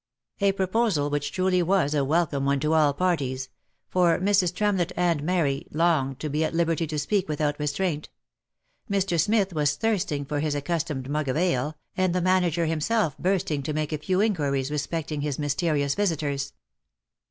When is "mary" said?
5.21-5.67